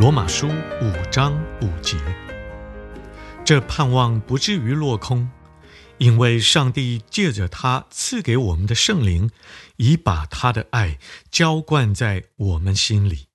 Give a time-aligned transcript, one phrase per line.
[0.00, 1.94] 罗马书五章五节。
[3.44, 5.28] 这盼望不至于落空，
[5.98, 9.30] 因为上帝借着他赐给我们的圣灵，
[9.76, 10.98] 已把他的爱
[11.30, 13.26] 浇灌在我们心里。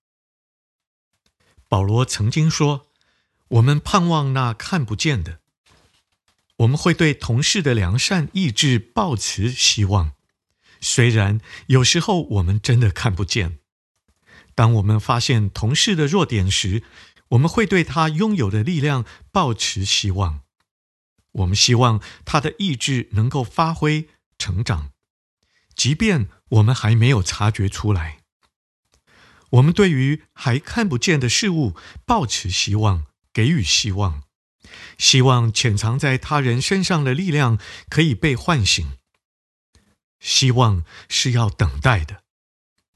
[1.69, 2.87] 保罗曾经说
[3.49, 5.41] ：“我们盼望那看不见的。”
[6.57, 10.13] 我们会对同事的良善意志抱持希望，
[10.81, 13.59] 虽然有时候我们真的看不见。
[14.55, 16.81] 当我们发现同事的弱点时，
[17.29, 20.41] 我们会对他拥有的力量抱持希望，
[21.33, 24.91] 我们希望他的意志能够发挥成长，
[25.75, 28.19] 即便我们还没有察觉出来。
[29.51, 34.23] 我们对于还看不见的事物抱持希望，给予希望，
[34.97, 38.97] 希望潜藏在他人身上的力量可以被唤醒。
[40.19, 42.23] 希望是要等待的，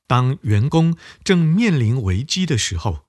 [0.10, 3.06] 当员工正面临危机的时候。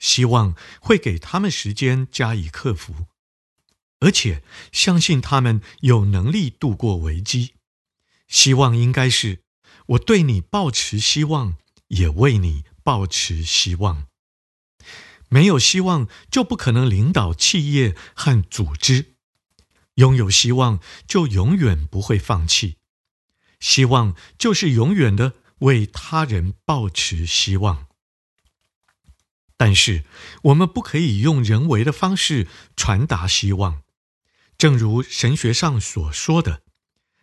[0.00, 3.06] 希望会给他们时间加以克服，
[4.00, 7.54] 而且相信他们有能力度过危机。
[8.26, 9.40] 希望应该是
[9.86, 11.56] 我对你抱持希望，
[11.88, 14.08] 也为你抱持希望。
[15.30, 19.14] 没有希望就不可能领导企业和组织，
[19.94, 22.76] 拥有希望就永远不会放弃。
[23.58, 25.32] 希望就是永远的
[25.64, 27.86] 为他人抱持希望。
[29.56, 30.04] 但是，
[30.44, 33.82] 我们不可以用人为的方式传达希望。
[34.58, 36.62] 正如神学上所说的，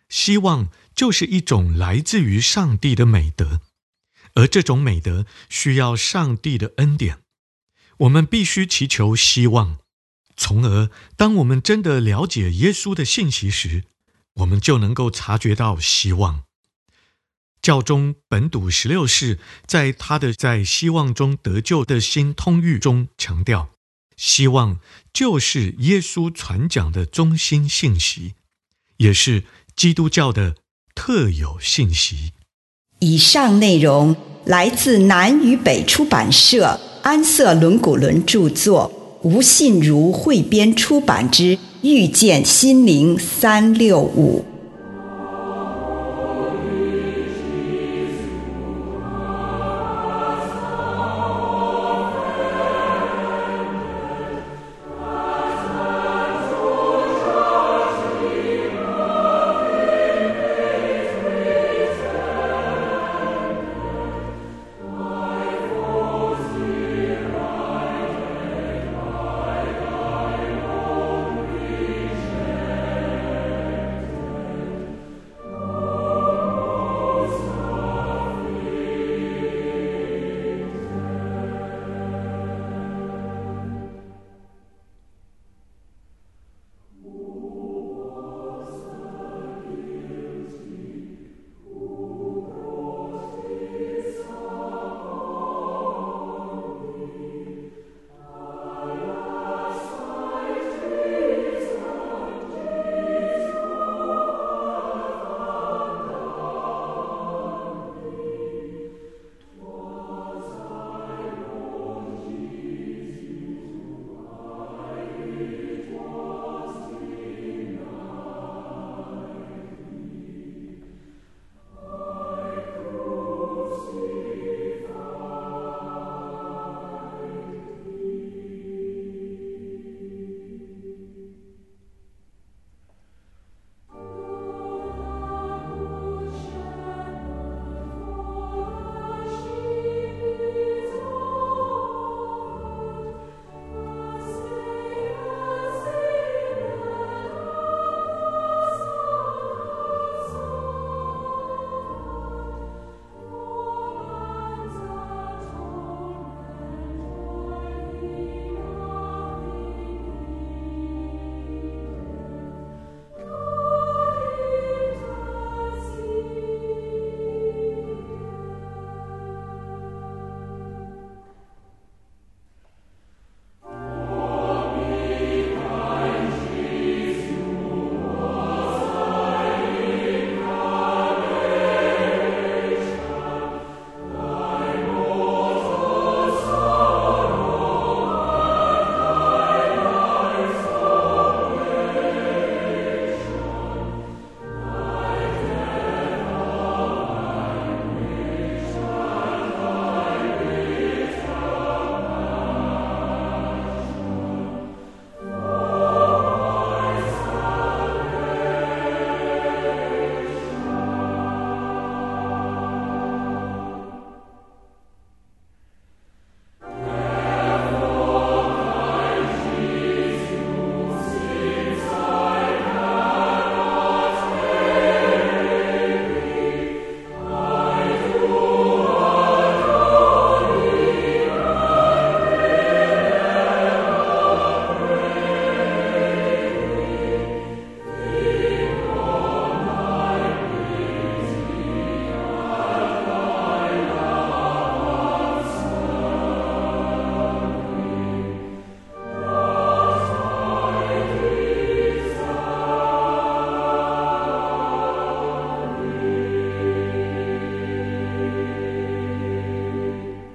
[0.08, 3.60] 希望就是一种来自于上帝的美德，
[4.34, 7.22] 而这种美德需要上帝的恩典。
[7.98, 9.78] 我们必须祈求希望，
[10.36, 13.84] 从而当我们真的了解耶稣的信息时，
[14.34, 16.44] 我们就能够察觉到希望。
[17.62, 23.68] 教宗本笃十六世在他的在希望中得救的新通谕中强调，
[24.16, 24.80] 希望
[25.12, 28.34] 就是耶稣传讲的中心信息，
[28.96, 29.44] 也是
[29.76, 30.56] 基督教的
[30.96, 32.32] 特有信息。
[32.98, 44.44] 以上内容来自南与北出版社安瑟伦古伦著作，吴信如汇编出版之《遇见心灵三六五》。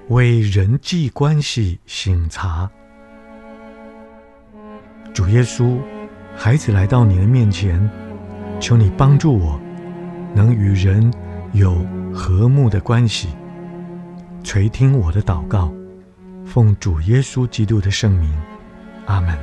[0.08, 2.70] 为人际关系醒察。
[5.12, 5.78] 主耶稣，
[6.34, 7.78] 孩子来到你的面前，
[8.58, 9.60] 求你帮助我，
[10.34, 11.12] 能与人
[11.52, 13.28] 有和睦的关系。
[14.42, 15.70] 垂听我的祷告，
[16.46, 18.34] 奉主耶稣基督的圣名，
[19.04, 19.36] 阿门。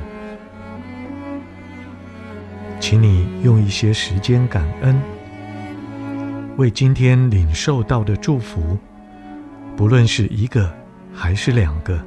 [2.80, 5.00] 请你用一些时间感恩，
[6.56, 8.76] 为今天领受到的祝福，
[9.76, 10.72] 不论是一个
[11.12, 12.02] 还是两个，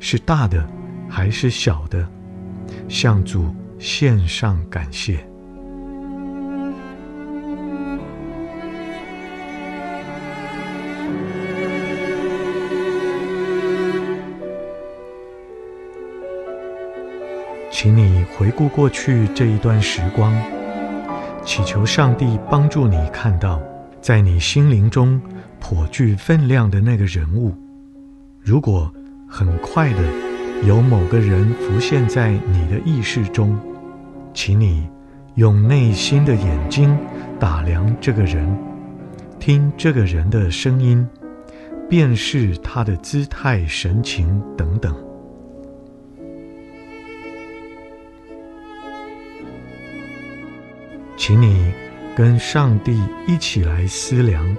[0.00, 0.66] 是大的
[1.08, 2.08] 还是小的，
[2.88, 5.18] 向主献上感谢。
[17.70, 20.34] 请你回顾过去这一段时光，
[21.44, 23.60] 祈求上帝帮助你看到，
[24.04, 25.18] 在你心灵中
[25.58, 27.54] 颇具分量的那个人物。
[28.38, 28.92] 如果
[29.26, 29.98] 很快的
[30.66, 33.58] 有某个人浮现在你的意识中，
[34.34, 34.86] 请你
[35.36, 36.94] 用内心的眼睛
[37.40, 38.46] 打量这个人，
[39.40, 41.08] 听这个人的声音，
[41.88, 44.94] 辨识他的姿态、神情等等。
[51.16, 51.72] 请你
[52.16, 54.56] 跟上帝一起来思量，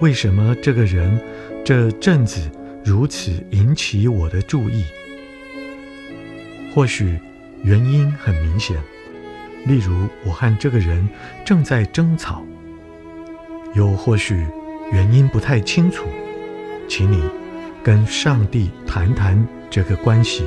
[0.00, 1.20] 为什么这个人
[1.64, 2.48] 这阵子
[2.84, 4.84] 如此引起我的注意？
[6.72, 7.18] 或许
[7.62, 8.76] 原因很明显，
[9.66, 11.08] 例如我和这个人
[11.44, 12.44] 正在争吵；
[13.74, 14.46] 又或许
[14.92, 16.06] 原因不太清楚，
[16.88, 17.20] 请你
[17.82, 20.44] 跟上帝谈谈这个关系。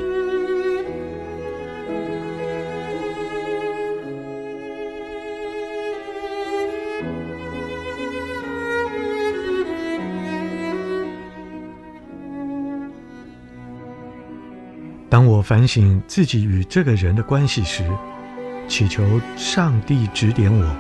[15.18, 17.84] 当我反省自己与这个人的关系时，
[18.68, 20.76] 祈求上帝指点我，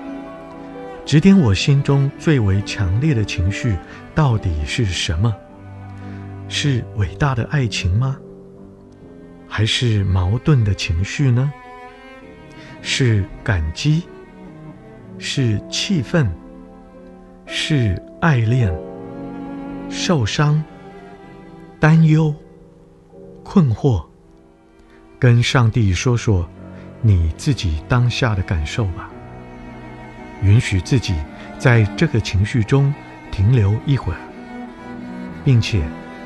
[1.07, 3.75] 指点我心中最为强烈的情绪
[4.13, 5.35] 到底是什么？
[6.47, 8.15] 是伟大的爱情吗？
[9.47, 11.51] 还是矛盾的情绪呢？
[12.83, 14.03] 是感激？
[15.17, 16.29] 是气愤？
[17.47, 18.71] 是爱恋？
[19.89, 20.63] 受伤？
[21.79, 22.31] 担忧？
[23.43, 24.06] 困惑？
[25.19, 26.47] 跟上帝说说
[27.01, 29.09] 你自己当下的感受吧，
[30.43, 31.15] 允许自己
[31.57, 32.93] 在这个情绪中
[33.31, 34.19] 停留一会儿，
[35.43, 35.81] 并且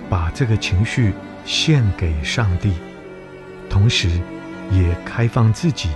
[0.10, 1.14] 把这个情绪
[1.46, 2.74] 献给上帝，
[3.70, 4.10] 同时
[4.72, 5.90] 也开放自己，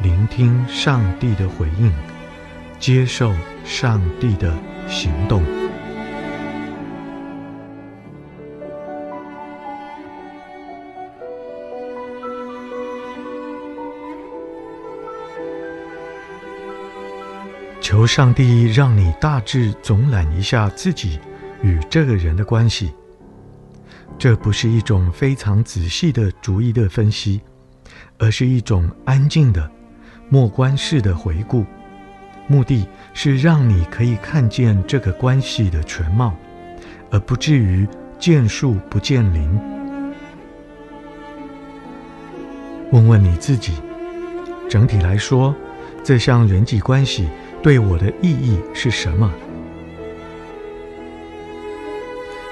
[0.00, 1.92] 聆听上帝的回应，
[2.78, 4.56] 接受上帝的
[4.88, 5.42] 行动。
[17.94, 21.20] 求上帝让你大致总览一下自己
[21.62, 22.92] 与这个人的关系。
[24.18, 27.40] 这不是一种非常仔细的逐一的分析，
[28.18, 29.70] 而是一种安静的
[30.28, 31.64] 默观式的回顾。
[32.48, 36.34] 目的是让你可以看见这个关系的全貌，
[37.12, 37.86] 而不至于
[38.18, 39.56] 见树不见林。
[42.90, 43.74] 问问你自己，
[44.68, 45.54] 整体来说，
[46.02, 47.28] 这项人际关系。
[47.64, 49.32] 对我的意义是什么？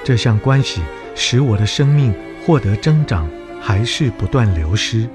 [0.02, 0.80] 这项关系
[1.14, 2.14] 使我的生命
[2.46, 3.28] 获得增长，
[3.60, 5.06] 还是不断流失？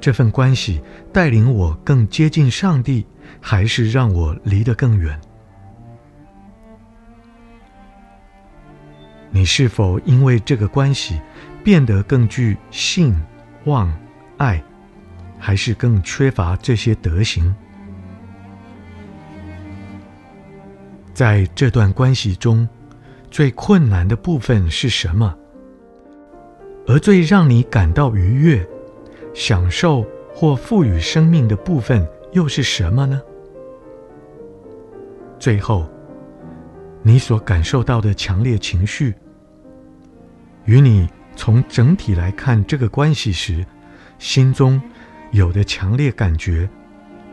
[0.00, 0.80] 这份关系
[1.12, 3.04] 带领我更接近上帝，
[3.40, 5.20] 还是让我离得更远？
[9.30, 11.20] 你是否因为这个关系
[11.64, 13.12] 变得更具信、
[13.64, 13.92] 望、
[14.36, 14.62] 爱？
[15.46, 17.54] 还是更缺乏这些德行。
[21.14, 22.68] 在这段关系中，
[23.30, 25.32] 最困难的部分是什么？
[26.88, 28.68] 而最让你感到愉悦、
[29.34, 33.22] 享受或赋予生命的部分又是什么呢？
[35.38, 35.88] 最后，
[37.02, 39.14] 你所感受到的强烈情绪，
[40.64, 43.64] 与你从整体来看这个关系时，
[44.18, 44.82] 心中。
[45.32, 46.68] 有的强烈感觉，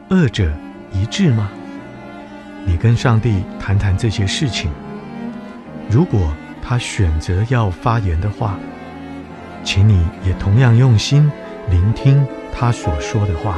[0.10, 0.52] 二者
[0.92, 1.50] 一致吗？
[2.66, 4.72] 你跟上帝谈谈这些事情。
[5.90, 8.58] 如果他选择要发言的话，
[9.64, 11.32] 请你也同样用心
[11.70, 13.58] 聆听他所说的话。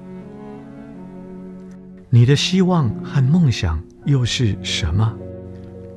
[2.13, 5.17] 你的希望和梦想又是什么？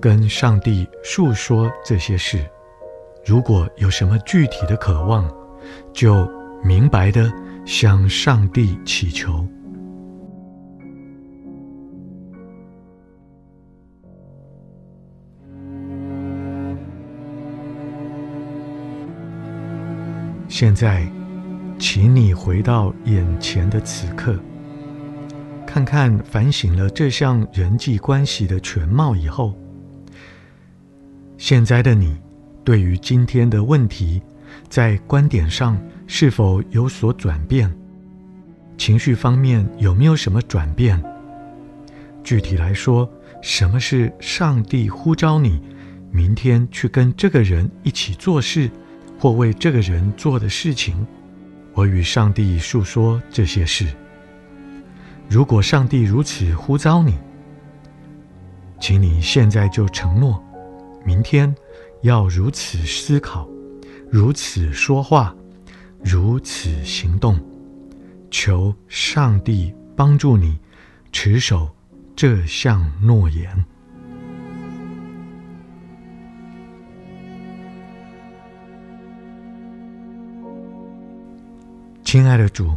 [0.00, 2.38] 跟上帝诉说这些事。
[3.26, 5.28] 如果有什么具体的渴望，
[5.92, 6.30] 就
[6.62, 7.32] 明白的
[7.66, 9.44] 向上帝祈求。
[20.46, 21.10] 现在，
[21.76, 24.38] 请你回到眼前的此刻，
[25.74, 29.58] 看看反省了这项人际关系的全貌以后，
[31.36, 32.16] 现在的你
[32.62, 34.22] 对于今天的问题，
[34.68, 35.76] 在观点上
[36.06, 37.68] 是否有所转变？
[38.78, 41.02] 情绪方面有没有什么转变？
[42.22, 43.10] 具体来说，
[43.42, 45.60] 什么是上帝呼召你
[46.12, 48.70] 明天去跟这个人一起做事？
[49.18, 51.04] 或为这个人做的事情，
[51.72, 53.88] 我与上帝诉说这些事。
[55.28, 57.18] 如果上帝如此呼召你，
[58.80, 60.42] 请你现在就承诺，
[61.04, 61.52] 明天
[62.02, 63.48] 要如此思考，
[64.10, 65.34] 如此说话，
[66.02, 67.38] 如此行动。
[68.30, 70.58] 求上帝帮助你
[71.12, 71.68] 持守
[72.16, 73.64] 这项诺言。
[82.04, 82.76] 亲爱的主，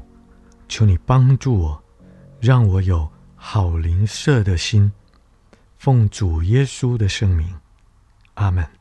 [0.67, 1.83] 求你帮助我，
[2.39, 4.91] 让我有好邻舍的心。
[5.77, 7.55] 奉主耶稣的圣名，
[8.33, 8.76] 阿门。